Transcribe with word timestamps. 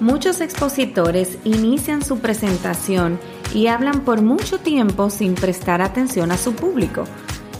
Muchos 0.00 0.40
expositores 0.40 1.36
inician 1.44 2.02
su 2.02 2.20
presentación 2.20 3.20
y 3.52 3.66
hablan 3.66 4.00
por 4.00 4.22
mucho 4.22 4.58
tiempo 4.58 5.10
sin 5.10 5.34
prestar 5.34 5.82
atención 5.82 6.32
a 6.32 6.38
su 6.38 6.54
público. 6.54 7.04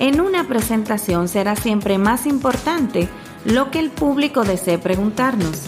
En 0.00 0.20
una 0.20 0.46
presentación 0.46 1.28
será 1.28 1.56
siempre 1.56 1.96
más 1.96 2.26
importante 2.26 3.08
lo 3.46 3.70
que 3.70 3.78
el 3.78 3.88
público 3.88 4.44
desee 4.44 4.76
preguntarnos. 4.76 5.62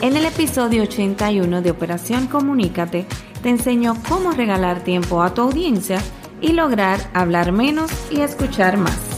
En 0.00 0.16
el 0.16 0.24
episodio 0.24 0.84
81 0.84 1.60
de 1.60 1.70
Operación 1.72 2.28
Comunícate 2.28 3.04
te 3.42 3.48
enseño 3.48 3.96
cómo 4.08 4.30
regalar 4.30 4.84
tiempo 4.84 5.22
a 5.22 5.34
tu 5.34 5.42
audiencia 5.42 6.00
y 6.40 6.52
lograr 6.52 7.00
hablar 7.14 7.50
menos 7.50 7.90
y 8.12 8.20
escuchar 8.20 8.76
más. 8.76 9.11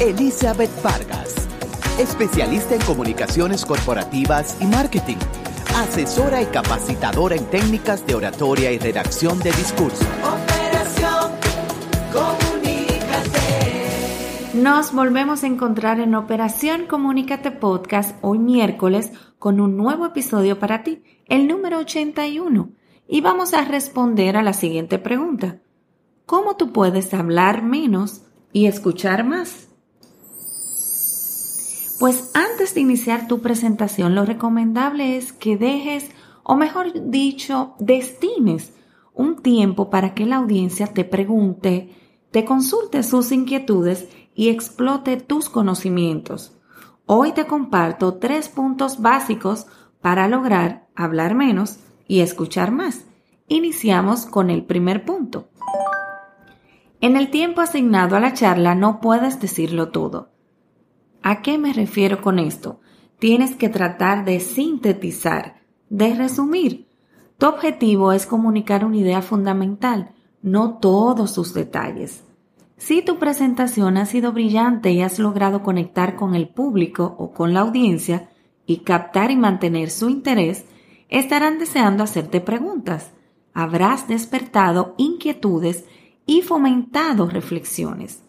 Elizabeth 0.00 0.70
Vargas, 0.80 1.34
especialista 1.98 2.76
en 2.76 2.82
comunicaciones 2.82 3.64
corporativas 3.66 4.56
y 4.60 4.66
marketing, 4.66 5.16
asesora 5.74 6.40
y 6.40 6.46
capacitadora 6.46 7.34
en 7.34 7.44
técnicas 7.46 8.06
de 8.06 8.14
oratoria 8.14 8.70
y 8.70 8.78
redacción 8.78 9.40
de 9.40 9.50
discurso. 9.50 10.04
Operación 10.22 11.32
Comunícate. 12.12 13.00
Nos 14.54 14.92
volvemos 14.92 15.42
a 15.42 15.48
encontrar 15.48 15.98
en 15.98 16.14
Operación 16.14 16.86
Comunícate 16.86 17.50
Podcast 17.50 18.16
hoy 18.20 18.38
miércoles 18.38 19.10
con 19.40 19.58
un 19.58 19.76
nuevo 19.76 20.06
episodio 20.06 20.60
para 20.60 20.84
ti, 20.84 21.02
el 21.26 21.48
número 21.48 21.78
81, 21.78 22.70
y 23.08 23.20
vamos 23.20 23.52
a 23.52 23.64
responder 23.64 24.36
a 24.36 24.44
la 24.44 24.52
siguiente 24.52 25.00
pregunta. 25.00 25.58
¿Cómo 26.24 26.56
tú 26.56 26.72
puedes 26.72 27.12
hablar 27.14 27.64
menos 27.64 28.22
y 28.52 28.66
escuchar 28.66 29.24
más? 29.24 29.68
Pues 31.98 32.30
antes 32.34 32.74
de 32.74 32.80
iniciar 32.80 33.26
tu 33.26 33.40
presentación, 33.40 34.14
lo 34.14 34.24
recomendable 34.24 35.16
es 35.16 35.32
que 35.32 35.56
dejes, 35.56 36.10
o 36.44 36.56
mejor 36.56 37.10
dicho, 37.10 37.74
destines 37.78 38.72
un 39.18 39.42
tiempo 39.42 39.90
para 39.90 40.14
que 40.14 40.26
la 40.26 40.36
audiencia 40.36 40.86
te 40.86 41.04
pregunte, 41.04 41.92
te 42.30 42.44
consulte 42.44 43.02
sus 43.02 43.32
inquietudes 43.32 44.08
y 44.32 44.48
explote 44.48 45.16
tus 45.16 45.48
conocimientos. 45.48 46.52
Hoy 47.04 47.32
te 47.32 47.46
comparto 47.46 48.14
tres 48.18 48.48
puntos 48.48 49.02
básicos 49.02 49.66
para 50.00 50.28
lograr 50.28 50.86
hablar 50.94 51.34
menos 51.34 51.78
y 52.06 52.20
escuchar 52.20 52.70
más. 52.70 53.06
Iniciamos 53.48 54.24
con 54.24 54.50
el 54.50 54.62
primer 54.62 55.04
punto. 55.04 55.48
En 57.00 57.16
el 57.16 57.30
tiempo 57.30 57.60
asignado 57.60 58.16
a 58.16 58.20
la 58.20 58.32
charla 58.32 58.74
no 58.74 59.00
puedes 59.00 59.40
decirlo 59.40 59.90
todo. 59.90 60.30
¿A 61.22 61.42
qué 61.42 61.56
me 61.56 61.72
refiero 61.72 62.20
con 62.20 62.40
esto? 62.40 62.80
Tienes 63.20 63.54
que 63.54 63.68
tratar 63.68 64.24
de 64.24 64.40
sintetizar, 64.40 65.62
de 65.90 66.14
resumir. 66.14 66.88
Tu 67.38 67.46
objetivo 67.46 68.12
es 68.12 68.26
comunicar 68.26 68.84
una 68.84 68.96
idea 68.96 69.22
fundamental, 69.22 70.10
no 70.42 70.78
todos 70.78 71.32
sus 71.32 71.54
detalles. 71.54 72.24
Si 72.76 73.02
tu 73.02 73.18
presentación 73.18 73.96
ha 73.96 74.06
sido 74.06 74.32
brillante 74.32 74.90
y 74.90 75.02
has 75.02 75.20
logrado 75.20 75.62
conectar 75.62 76.16
con 76.16 76.34
el 76.34 76.48
público 76.48 77.16
o 77.18 77.32
con 77.32 77.54
la 77.54 77.60
audiencia 77.60 78.30
y 78.66 78.78
captar 78.78 79.30
y 79.30 79.36
mantener 79.36 79.90
su 79.90 80.08
interés, 80.08 80.64
estarán 81.08 81.58
deseando 81.58 82.02
hacerte 82.02 82.40
preguntas. 82.40 83.12
Habrás 83.54 84.06
despertado 84.08 84.94
inquietudes 84.96 85.84
y 86.28 86.42
fomentado 86.42 87.26
reflexiones. 87.26 88.22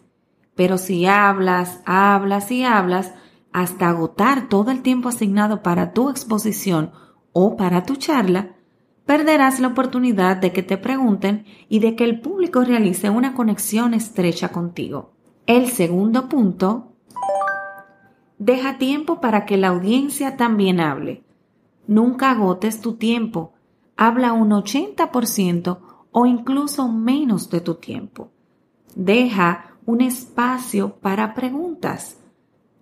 Pero 0.56 0.78
si 0.78 1.04
hablas, 1.04 1.82
hablas 1.84 2.50
y 2.50 2.64
hablas 2.64 3.12
hasta 3.52 3.90
agotar 3.90 4.48
todo 4.48 4.70
el 4.70 4.80
tiempo 4.80 5.10
asignado 5.10 5.62
para 5.62 5.92
tu 5.92 6.08
exposición 6.08 6.92
o 7.32 7.58
para 7.58 7.84
tu 7.84 7.96
charla, 7.96 8.56
perderás 9.04 9.60
la 9.60 9.68
oportunidad 9.68 10.38
de 10.38 10.50
que 10.50 10.62
te 10.62 10.78
pregunten 10.78 11.44
y 11.68 11.80
de 11.80 11.94
que 11.94 12.04
el 12.04 12.22
público 12.22 12.64
realice 12.64 13.10
una 13.10 13.34
conexión 13.34 13.92
estrecha 13.92 14.48
contigo. 14.48 15.12
El 15.44 15.68
segundo 15.68 16.26
punto, 16.30 16.94
deja 18.38 18.78
tiempo 18.78 19.20
para 19.20 19.44
que 19.44 19.58
la 19.58 19.68
audiencia 19.68 20.38
también 20.38 20.80
hable. 20.80 21.22
Nunca 21.86 22.30
agotes 22.30 22.80
tu 22.80 22.94
tiempo. 22.94 23.52
Habla 23.94 24.32
un 24.32 24.52
80% 24.52 25.89
o 26.12 26.26
incluso 26.26 26.88
menos 26.88 27.50
de 27.50 27.60
tu 27.60 27.74
tiempo. 27.74 28.30
Deja 28.94 29.76
un 29.86 30.00
espacio 30.00 30.96
para 30.96 31.34
preguntas. 31.34 32.18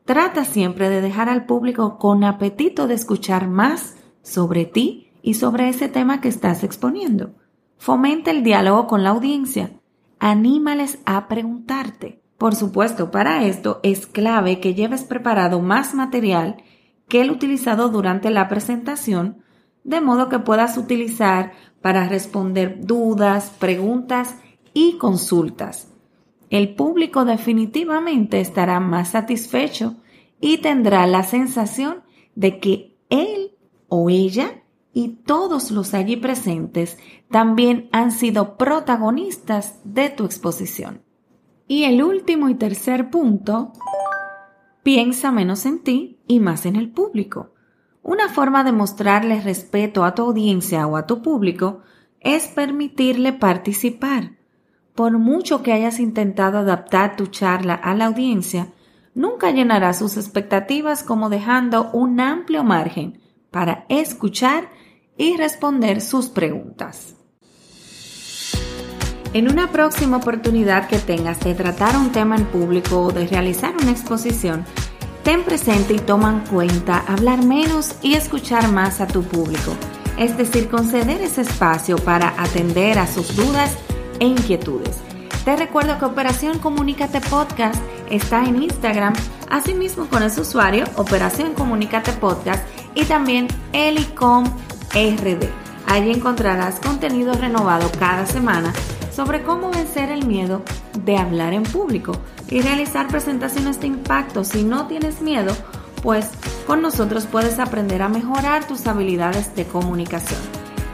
Trata 0.04 0.44
siempre 0.44 0.88
de 0.88 1.00
dejar 1.00 1.28
al 1.28 1.44
público 1.46 1.98
con 1.98 2.24
apetito 2.24 2.86
de 2.86 2.94
escuchar 2.94 3.48
más 3.48 3.96
sobre 4.22 4.64
ti 4.64 5.10
y 5.22 5.34
sobre 5.34 5.68
ese 5.68 5.88
tema 5.88 6.20
que 6.20 6.28
estás 6.28 6.64
exponiendo. 6.64 7.34
Fomenta 7.76 8.30
el 8.30 8.42
diálogo 8.42 8.86
con 8.86 9.04
la 9.04 9.10
audiencia. 9.10 9.72
Anímales 10.18 10.98
a 11.04 11.28
preguntarte. 11.28 12.22
Por 12.38 12.54
supuesto, 12.54 13.10
para 13.10 13.44
esto 13.44 13.80
es 13.82 14.06
clave 14.06 14.60
que 14.60 14.74
lleves 14.74 15.04
preparado 15.04 15.60
más 15.60 15.94
material 15.94 16.56
que 17.08 17.20
el 17.20 17.30
utilizado 17.30 17.88
durante 17.88 18.30
la 18.30 18.48
presentación, 18.48 19.42
de 19.88 20.00
modo 20.00 20.28
que 20.28 20.38
puedas 20.38 20.76
utilizar 20.78 21.52
para 21.82 22.08
responder 22.08 22.78
dudas, 22.80 23.50
preguntas 23.58 24.36
y 24.74 24.98
consultas 24.98 25.88
el 26.50 26.74
público 26.74 27.24
definitivamente 27.24 28.40
estará 28.40 28.80
más 28.80 29.10
satisfecho 29.10 29.96
y 30.40 30.58
tendrá 30.58 31.06
la 31.06 31.22
sensación 31.22 32.02
de 32.34 32.58
que 32.58 32.96
él 33.10 33.56
o 33.88 34.08
ella 34.08 34.62
y 34.92 35.08
todos 35.26 35.70
los 35.70 35.94
allí 35.94 36.16
presentes 36.16 36.98
también 37.30 37.88
han 37.92 38.12
sido 38.12 38.56
protagonistas 38.56 39.80
de 39.84 40.08
tu 40.08 40.24
exposición. 40.24 41.02
Y 41.66 41.84
el 41.84 42.02
último 42.02 42.48
y 42.48 42.54
tercer 42.54 43.10
punto, 43.10 43.72
piensa 44.82 45.30
menos 45.30 45.66
en 45.66 45.80
ti 45.80 46.18
y 46.26 46.40
más 46.40 46.64
en 46.64 46.76
el 46.76 46.90
público. 46.90 47.52
Una 48.02 48.28
forma 48.28 48.64
de 48.64 48.72
mostrarle 48.72 49.40
respeto 49.40 50.04
a 50.04 50.14
tu 50.14 50.22
audiencia 50.22 50.86
o 50.86 50.96
a 50.96 51.06
tu 51.06 51.22
público 51.22 51.82
es 52.20 52.48
permitirle 52.48 53.32
participar 53.32 54.38
por 54.98 55.16
mucho 55.16 55.62
que 55.62 55.72
hayas 55.72 56.00
intentado 56.00 56.58
adaptar 56.58 57.14
tu 57.14 57.28
charla 57.28 57.74
a 57.74 57.94
la 57.94 58.06
audiencia, 58.06 58.72
nunca 59.14 59.52
llenará 59.52 59.92
sus 59.92 60.16
expectativas 60.16 61.04
como 61.04 61.28
dejando 61.28 61.88
un 61.92 62.18
amplio 62.18 62.64
margen 62.64 63.20
para 63.52 63.86
escuchar 63.88 64.70
y 65.16 65.36
responder 65.36 66.00
sus 66.00 66.28
preguntas. 66.30 67.14
En 69.34 69.48
una 69.48 69.70
próxima 69.70 70.16
oportunidad 70.16 70.88
que 70.88 70.98
tengas 70.98 71.38
de 71.44 71.54
tratar 71.54 71.96
un 71.96 72.10
tema 72.10 72.34
en 72.34 72.46
público 72.46 73.02
o 73.02 73.12
de 73.12 73.28
realizar 73.28 73.76
una 73.80 73.92
exposición, 73.92 74.64
ten 75.22 75.44
presente 75.44 75.94
y 75.94 75.98
toma 75.98 76.30
en 76.30 76.40
cuenta 76.40 77.04
hablar 77.06 77.44
menos 77.44 77.94
y 78.02 78.14
escuchar 78.14 78.68
más 78.68 79.00
a 79.00 79.06
tu 79.06 79.22
público, 79.22 79.72
es 80.16 80.36
decir, 80.36 80.68
conceder 80.68 81.20
ese 81.20 81.42
espacio 81.42 81.96
para 81.96 82.34
atender 82.42 82.98
a 82.98 83.06
sus 83.06 83.36
dudas 83.36 83.76
e 84.20 84.26
inquietudes. 84.26 84.96
Te 85.44 85.56
recuerdo 85.56 85.98
que 85.98 86.04
Operación 86.04 86.58
Comunícate 86.58 87.20
Podcast 87.22 87.80
está 88.10 88.44
en 88.44 88.62
Instagram, 88.62 89.14
asimismo 89.48 90.06
con 90.06 90.22
ese 90.22 90.42
usuario 90.42 90.84
Operación 90.96 91.54
Comunícate 91.54 92.12
Podcast 92.12 92.66
y 92.94 93.04
también 93.04 93.48
Elicom 93.72 94.44
RD. 94.92 95.48
Allí 95.86 96.10
encontrarás 96.10 96.80
contenido 96.80 97.32
renovado 97.32 97.90
cada 97.98 98.26
semana 98.26 98.72
sobre 99.18 99.42
cómo 99.42 99.72
vencer 99.72 100.12
el 100.12 100.26
miedo 100.26 100.62
de 101.04 101.16
hablar 101.16 101.52
en 101.52 101.64
público 101.64 102.12
y 102.48 102.60
realizar 102.60 103.08
presentaciones 103.08 103.80
de 103.80 103.88
impacto. 103.88 104.44
Si 104.44 104.62
no 104.62 104.86
tienes 104.86 105.20
miedo, 105.22 105.56
pues 106.04 106.30
con 106.68 106.82
nosotros 106.82 107.26
puedes 107.26 107.58
aprender 107.58 108.00
a 108.00 108.08
mejorar 108.08 108.68
tus 108.68 108.86
habilidades 108.86 109.56
de 109.56 109.66
comunicación. 109.66 110.38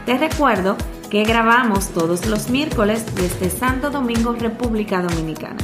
Te 0.07 0.17
recuerdo 0.17 0.79
que 1.11 1.25
grabamos 1.25 1.89
todos 1.89 2.25
los 2.25 2.49
miércoles 2.49 3.05
desde 3.15 3.51
Santo 3.51 3.91
Domingo, 3.91 4.33
República 4.33 5.03
Dominicana. 5.03 5.59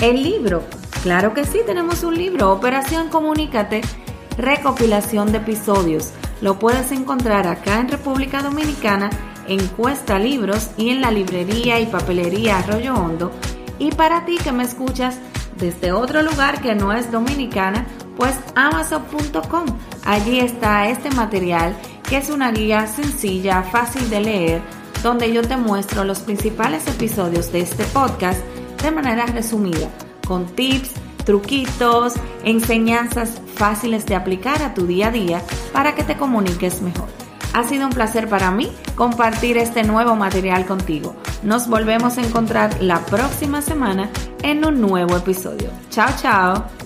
El 0.00 0.22
libro 0.22 0.62
Claro 1.02 1.34
que 1.34 1.44
sí, 1.44 1.60
tenemos 1.66 2.02
un 2.02 2.14
libro, 2.14 2.50
Operación 2.50 3.10
Comunícate, 3.10 3.82
recopilación 4.38 5.32
de 5.32 5.38
episodios. 5.38 6.12
Lo 6.40 6.58
puedes 6.58 6.92
encontrar 6.92 7.46
acá 7.46 7.78
en 7.78 7.88
República 7.88 8.42
Dominicana 8.42 9.10
en 9.48 9.66
Cuesta 9.68 10.18
Libros 10.18 10.70
y 10.76 10.90
en 10.90 11.00
la 11.00 11.10
librería 11.10 11.80
y 11.80 11.86
papelería 11.86 12.58
Arroyo 12.58 12.94
Hondo. 12.94 13.30
Y 13.78 13.90
para 13.90 14.24
ti 14.24 14.38
que 14.42 14.52
me 14.52 14.64
escuchas 14.64 15.18
desde 15.58 15.92
otro 15.92 16.22
lugar 16.22 16.60
que 16.60 16.74
no 16.74 16.92
es 16.92 17.10
dominicana, 17.10 17.86
pues 18.16 18.34
amazon.com. 18.54 19.66
Allí 20.04 20.40
está 20.40 20.88
este 20.88 21.10
material 21.10 21.76
que 22.08 22.18
es 22.18 22.30
una 22.30 22.52
guía 22.52 22.86
sencilla, 22.86 23.62
fácil 23.62 24.08
de 24.10 24.20
leer, 24.20 24.62
donde 25.02 25.32
yo 25.32 25.42
te 25.42 25.56
muestro 25.56 26.04
los 26.04 26.20
principales 26.20 26.86
episodios 26.86 27.52
de 27.52 27.60
este 27.60 27.84
podcast 27.84 28.40
de 28.82 28.90
manera 28.90 29.26
resumida, 29.26 29.88
con 30.26 30.46
tips, 30.46 30.90
truquitos, 31.24 32.14
enseñanzas 32.44 33.40
fáciles 33.56 34.06
de 34.06 34.14
aplicar 34.14 34.62
a 34.62 34.74
tu 34.74 34.86
día 34.86 35.08
a 35.08 35.10
día 35.10 35.42
para 35.72 35.94
que 35.94 36.04
te 36.04 36.16
comuniques 36.16 36.80
mejor. 36.82 37.25
Ha 37.56 37.64
sido 37.64 37.86
un 37.86 37.92
placer 37.92 38.28
para 38.28 38.50
mí 38.50 38.70
compartir 38.96 39.56
este 39.56 39.82
nuevo 39.82 40.14
material 40.14 40.66
contigo. 40.66 41.16
Nos 41.42 41.68
volvemos 41.68 42.18
a 42.18 42.20
encontrar 42.20 42.82
la 42.82 43.00
próxima 43.06 43.62
semana 43.62 44.10
en 44.42 44.62
un 44.66 44.82
nuevo 44.82 45.16
episodio. 45.16 45.70
Chao, 45.88 46.10
chao. 46.20 46.85